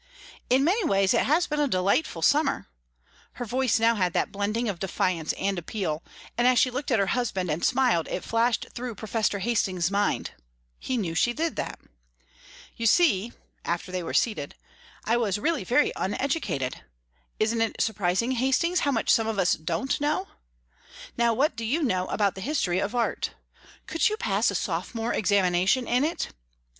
"In 0.49 0.63
many 0.63 0.83
ways 0.83 1.13
it 1.13 1.27
has 1.27 1.45
been 1.45 1.59
a 1.59 1.67
delightful 1.67 2.23
summer," 2.23 2.67
her 3.33 3.45
voice 3.45 3.79
now 3.79 3.93
had 3.93 4.13
that 4.13 4.31
blending 4.31 4.67
of 4.67 4.79
defiance 4.79 5.31
and 5.33 5.59
appeal, 5.59 6.01
and 6.39 6.47
as 6.47 6.57
she 6.57 6.71
looked 6.71 6.89
at 6.89 6.97
her 6.97 7.05
husband 7.13 7.51
and 7.51 7.63
smiled 7.63 8.07
it 8.07 8.23
flashed 8.23 8.65
through 8.73 8.95
Professor 8.95 9.37
Hastings' 9.37 9.91
mind 9.91 10.31
"He 10.79 10.97
knew 10.97 11.13
she 11.13 11.33
did 11.33 11.55
that!" 11.57 11.77
"You 12.75 12.87
see," 12.87 13.33
after 13.63 13.91
they 13.91 14.01
were 14.01 14.15
seated 14.15 14.55
"I 15.05 15.17
was 15.17 15.37
really 15.37 15.63
very 15.63 15.91
uneducated. 15.95 16.81
Isn't 17.39 17.61
it 17.61 17.79
surprising, 17.79 18.31
Hastings, 18.31 18.79
how 18.79 18.91
much 18.91 19.11
some 19.11 19.27
of 19.27 19.37
us 19.37 19.53
don't 19.53 20.01
know? 20.01 20.29
Now 21.15 21.31
what 21.31 21.55
do 21.55 21.63
you 21.63 21.83
know 21.83 22.07
about 22.07 22.33
the 22.33 22.41
history 22.41 22.79
of 22.79 22.95
art? 22.95 23.35
Could 23.85 24.09
you 24.09 24.17
pass 24.17 24.49
a 24.49 24.55
sophomore 24.55 25.13
examination 25.13 25.87
in 25.87 26.03
it? 26.03 26.29